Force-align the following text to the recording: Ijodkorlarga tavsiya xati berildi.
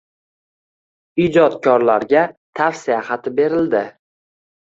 Ijodkorlarga 1.25 2.23
tavsiya 2.61 2.97
xati 3.11 3.35
berildi. 3.41 3.83